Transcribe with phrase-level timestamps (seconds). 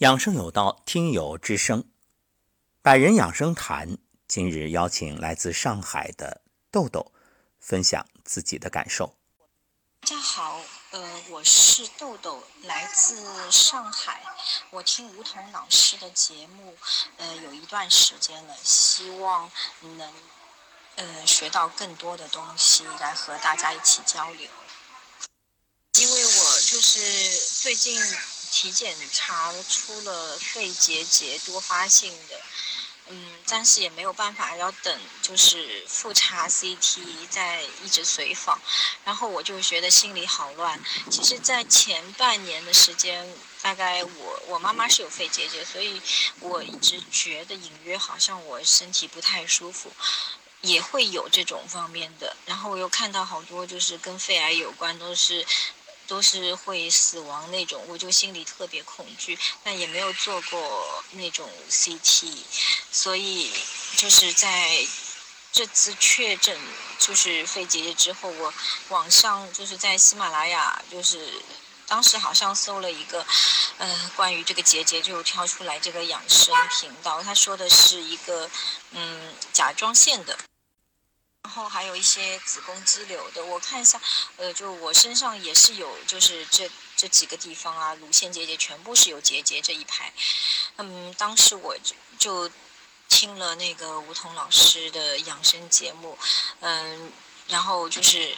[0.00, 1.84] 养生有道，听友之声，
[2.80, 3.98] 百人养生谈。
[4.26, 7.12] 今日邀请来自上海的豆豆，
[7.58, 9.14] 分享自己的感受。
[10.00, 10.58] 大家好，
[10.92, 14.22] 呃，我是豆豆，来自上海。
[14.70, 16.74] 我听吴桐老师的节目，
[17.18, 19.50] 呃，有一段时间了，希望
[19.82, 20.14] 能，
[20.94, 24.48] 呃，学到更多的东西来和大家一起交流。
[25.98, 28.00] 因为我就是最近。
[28.50, 32.40] 体检查出了肺结节多发性的，
[33.08, 38.60] 嗯，但是也没有办法，要等就是复查 CT，再一直随访，
[39.04, 40.80] 然后我就觉得心里好乱。
[41.10, 43.26] 其实，在前半年的时间，
[43.62, 46.00] 大概我我妈妈是有肺结节，所以
[46.40, 49.92] 我一直觉得隐约好像我身体不太舒服，
[50.60, 52.36] 也会有这种方面的。
[52.46, 55.46] 然后我又看到好多就是跟肺癌有关，都是。
[56.10, 62.34] 都是会死亡那种，我就心里特别恐惧，但也没有做过那种 CT，
[62.90, 63.48] 所以
[63.96, 64.84] 就是在
[65.52, 66.58] 这次确诊
[66.98, 68.52] 就是肺结节之后，我
[68.88, 71.32] 网上就是在喜马拉雅，就是
[71.86, 73.24] 当时好像搜了一个，
[73.78, 78.50] 呃，关于这个结节就挑出来这个养生频道，他说的是一个
[78.90, 80.36] 嗯甲状腺的。
[81.42, 84.00] 然后还有一些子宫肌瘤的，我看一下，
[84.36, 90.12] 呃，就我身上也是有，就是这这几个地方啊，乳腺结节全部是有结节这一排。
[90.76, 92.54] 嗯，当时我就就
[93.08, 96.16] 听了那个吴桐老师的养生节目，
[96.60, 97.10] 嗯，
[97.48, 98.36] 然后就是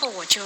[0.00, 0.42] 后我就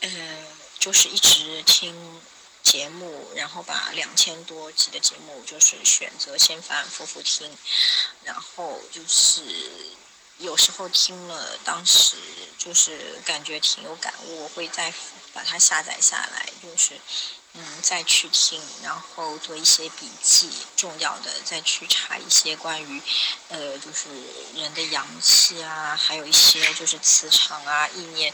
[0.00, 0.46] 呃
[0.78, 2.20] 就是一直听
[2.62, 7.56] 节目，然后把两千多集的节目就是选择先反反复复听，
[8.24, 9.40] 然后就是。
[10.38, 12.16] 有时候听了，当时
[12.56, 14.92] 就是感觉挺有感悟，我会再
[15.32, 16.94] 把它下载下来，就是
[17.54, 23.02] 嗯再去听，然后做一些笔记，重要的再去查一些关于
[23.48, 24.08] 呃就是
[24.54, 28.32] 人的阳气啊，还有一些就是磁场啊、意念，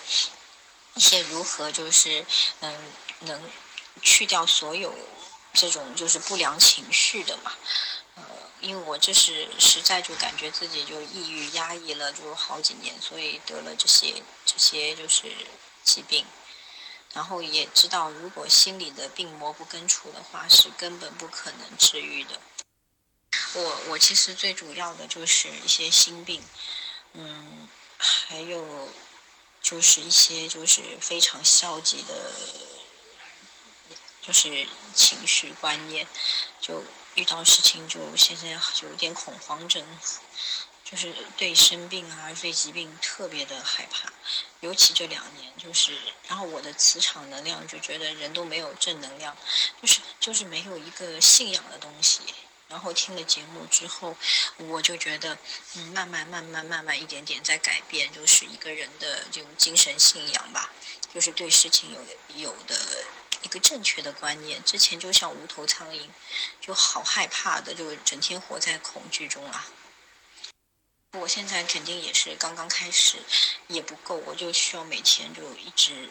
[0.94, 2.26] 一些如何就是
[2.60, 3.50] 嗯能
[4.02, 4.94] 去掉所有
[5.54, 7.52] 这种就是不良情绪的嘛。
[8.64, 15.30] 因为我这是实在就感觉自己就抑郁压抑了就好几年，所以得了这些这些就是
[15.84, 16.24] 疾病，
[17.12, 22.40] 然后也知道如果心里的病魔不根除的话，是根本不可能治愈的。
[23.52, 26.42] 我我其实最主要的就是一些心病，
[27.12, 28.88] 嗯，还有
[29.60, 32.32] 就是一些就是非常消极的，
[34.22, 36.08] 就是情绪观念，
[36.62, 36.82] 就。
[37.14, 39.84] 遇到事情就现在就有点恐慌症，
[40.84, 44.12] 就是对生病啊、对疾病特别的害怕，
[44.60, 45.96] 尤其这两年就是，
[46.28, 49.36] 然后我的磁场能量就觉得人都没有正能量，
[49.80, 52.20] 就是就是没有一个信仰的东西。
[52.66, 54.16] 然后听了节目之后，
[54.56, 55.38] 我就觉得，
[55.74, 60.72] 嗯，慢慢慢慢慢慢一点点在改变，就是一个人的这种精神信仰吧，
[61.12, 62.74] 就是对事情有有的。
[63.44, 66.08] 一个正确的观念，之前就像无头苍蝇，
[66.60, 69.66] 就好害怕的，就整天活在恐惧中啊。
[71.12, 73.18] 我现在肯定也是刚刚开始，
[73.68, 76.08] 也不够，我就需要每天就一直，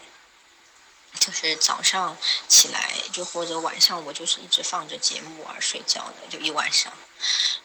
[1.18, 2.16] 就是早上
[2.48, 6.92] 起来就或者晚上，我就是一直放着节目而睡觉的，就一晚上，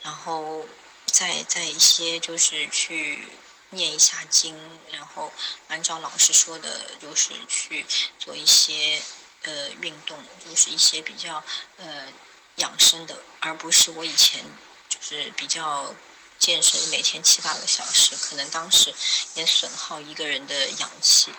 [0.02, 0.66] 然后
[1.06, 3.28] 再再一些就是去
[3.69, 4.58] 念一下经，
[4.91, 5.31] 然后
[5.68, 7.85] 按照老师说的，就是去
[8.18, 9.00] 做一些。
[9.44, 11.44] 呃，运动就是一些比较
[11.78, 12.08] 呃
[12.56, 14.44] 养生的，而不是我以前
[14.90, 15.94] 就是比较
[16.38, 18.94] 健身，每天七八个小时，可能当时
[19.36, 21.32] 也损耗一个人的阳气，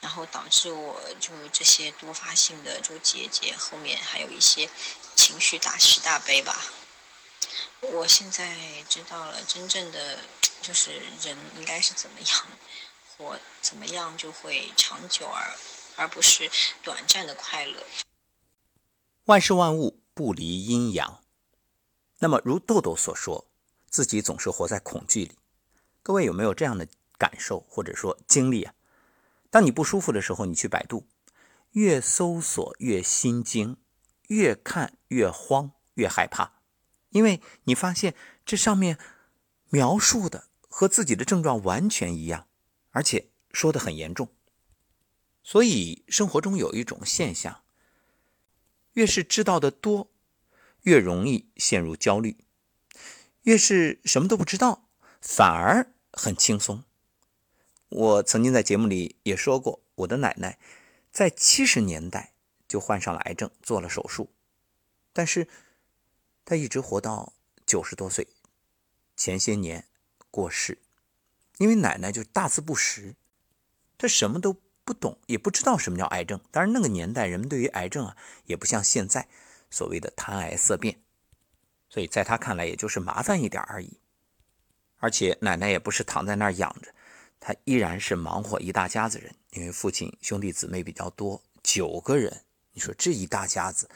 [0.00, 4.68] 然后导致我就这些多发性的就结节，后面还有一些
[5.16, 6.64] 情绪大喜大悲吧。
[7.80, 8.56] 我现在
[8.88, 10.20] 知道了，真正的
[10.60, 10.92] 就是
[11.22, 12.46] 人应该是怎么样
[13.16, 15.56] 活，怎么样就会长久而。
[15.96, 16.50] 而不是
[16.82, 17.82] 短暂的快乐。
[19.24, 21.22] 万事万物不离阴阳。
[22.18, 23.50] 那么，如豆豆所说，
[23.88, 25.36] 自己总是活在恐惧里。
[26.02, 28.74] 各位有没有这样的感受或者说经历啊？
[29.50, 31.06] 当你不舒服的时候，你去百度，
[31.72, 33.76] 越搜索越心惊，
[34.28, 36.60] 越看越慌，越害怕，
[37.10, 38.14] 因为你发现
[38.44, 38.98] 这上面
[39.68, 42.48] 描述的和自己的症状完全一样，
[42.90, 44.28] 而且说的很严重。
[45.42, 47.62] 所以，生活中有一种现象：
[48.92, 50.10] 越是知道的多，
[50.82, 52.36] 越容易陷入焦虑；
[53.42, 54.88] 越是什么都不知道，
[55.20, 56.84] 反而很轻松。
[57.88, 60.58] 我曾经在节目里也说过，我的奶奶
[61.10, 62.32] 在七十年代
[62.66, 64.32] 就患上了癌症，做了手术。
[65.12, 65.48] 但是
[66.44, 67.34] 她一直活到
[67.66, 68.28] 九十多岁，
[69.16, 69.86] 前些年
[70.30, 70.78] 过世。
[71.58, 73.14] 因为奶奶就大字不识，
[73.98, 74.56] 她什么都
[74.92, 76.38] 不懂，也不知道什么叫癌症。
[76.50, 79.26] 当然那个年代人们对于癌症啊，也不像现在
[79.70, 81.00] 所谓的谈癌色变，
[81.88, 83.98] 所以在他看来也就是麻烦一点而已。
[84.98, 86.92] 而且奶奶也不是躺在那儿养着，
[87.40, 89.34] 她依然是忙活一大家子人。
[89.52, 92.42] 因为父亲兄弟姊妹比较多，九个人，
[92.72, 93.88] 你说这一大家子，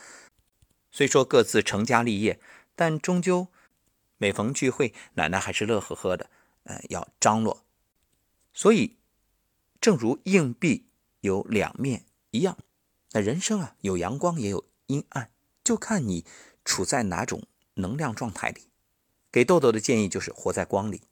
[0.90, 2.40] 虽说各自成家立业，
[2.74, 3.48] 但终究
[4.16, 6.30] 每逢聚会，奶奶还是乐呵呵的。
[6.64, 7.62] 呃，要张罗，
[8.52, 8.95] 所以，
[9.80, 10.86] 正如硬币
[11.20, 12.58] 有两面一样，
[13.12, 15.30] 那人生啊，有阳光也有阴暗，
[15.62, 16.24] 就看你
[16.64, 18.68] 处在哪种能量状态里。
[19.30, 21.02] 给豆豆的建议就是活在光里。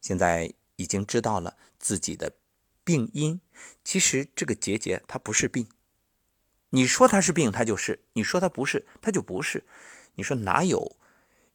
[0.00, 2.32] 现在已经知道了自己的
[2.84, 3.40] 病因，
[3.84, 5.68] 其实这个结节它不是病，
[6.70, 9.64] 你说它是病，它就是；你说它不是，它就不是。
[10.14, 10.96] 你说哪有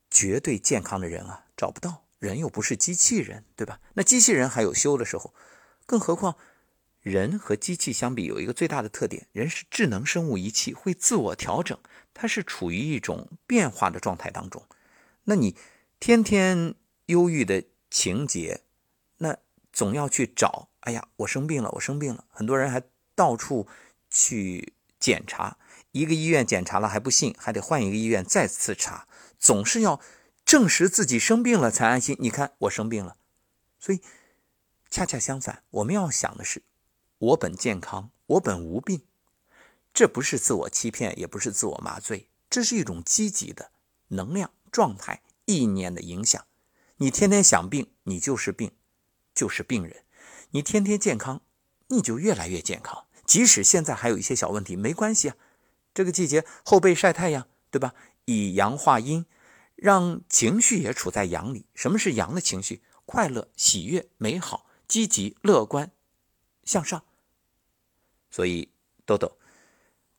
[0.10, 1.46] 绝对健康的人啊？
[1.56, 2.04] 找不到。
[2.20, 3.80] 人又不是机器人，对吧？
[3.94, 5.34] 那机器人还有修的时候，
[5.86, 6.36] 更何况
[7.08, 11.78] 人和机器相比，有一个最大的特点：人是智能生物仪器，会自我调整，
[12.14, 14.64] 它是处于一种变化的状态当中。
[15.24, 15.56] 那你
[16.00, 16.76] 天天
[17.08, 18.62] 忧郁的情节，
[19.18, 19.38] 那
[19.72, 22.26] 总要去找，哎呀，我生病了，我生病了。
[22.30, 22.84] 很多人还
[23.16, 23.68] 到处
[24.10, 25.58] 去检查，
[25.92, 29.08] 一个医院检查了还不信，还得换一个医院再次查，
[29.40, 30.00] 总是要。
[30.48, 32.16] 证实自己生病了才安心。
[32.22, 33.18] 你看我生病了，
[33.82, 34.00] 所以
[34.90, 36.62] 恰恰相反，我们要想的是：
[37.20, 39.02] 我本健康，我本无病。
[39.94, 43.72] 这不是自我欺骗，也不是自我麻醉，这是一种积极的
[44.10, 46.46] 能量状态、意念的影响。
[46.98, 48.72] 你天天想病，你就是病，
[49.34, 50.04] 就是病人；
[50.52, 51.42] 你天天健康，
[51.88, 53.06] 你就越来越健康。
[53.26, 55.36] 即使现在还有一些小问题，没关系啊。
[55.94, 57.96] 这个季节后背晒太阳，对吧？
[58.26, 59.26] 以阳化阴。
[59.76, 61.68] 让情绪也处在阳里。
[61.76, 62.82] 什么是阳的情绪？
[63.06, 65.92] 快乐、喜悦、美好、积极、乐观、
[66.64, 67.04] 向上。
[68.30, 68.70] 所以，
[69.06, 69.38] 豆豆，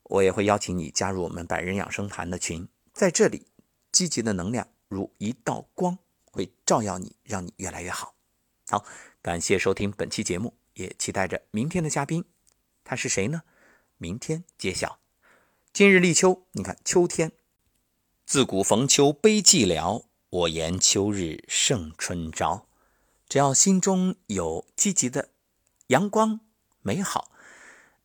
[0.05, 2.69] 我也会邀请你加入我们百人养生坛的群。
[2.93, 3.46] 在这里，
[3.93, 8.14] 积极的能量如一道光，会照耀你，让你越来越好。
[8.69, 8.84] 好，
[9.22, 12.25] 感谢收听本期节目，也期待着明天的嘉宾，
[12.84, 13.43] 他是谁呢？
[13.96, 14.99] 明天揭晓。
[15.72, 17.32] 今日立秋，你看秋天。
[18.26, 22.66] 自古逢秋悲寂寥，我言秋日胜春朝。
[23.28, 25.31] 只要心中有积极的
[25.88, 26.40] 阳光、
[26.81, 27.31] 美好，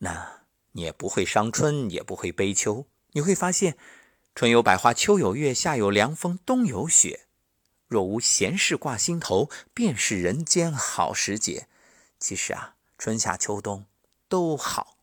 [0.04, 2.86] 那你也不会伤春，也不会悲秋。
[3.14, 3.78] 你会发现，
[4.36, 7.22] 春有百花，秋有月，夏有凉风，冬有雪。
[7.88, 11.68] 若无闲事挂心头，便是人间好时节。
[12.20, 13.86] 其实啊，春夏秋冬
[14.28, 14.98] 都好。